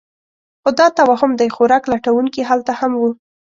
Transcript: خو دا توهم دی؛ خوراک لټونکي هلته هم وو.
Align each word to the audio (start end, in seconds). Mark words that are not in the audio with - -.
خو 0.61 0.69
دا 0.79 0.87
توهم 0.97 1.31
دی؛ 1.39 1.47
خوراک 1.55 1.83
لټونکي 1.93 2.41
هلته 2.49 2.71
هم 2.79 2.91
وو. 3.01 3.09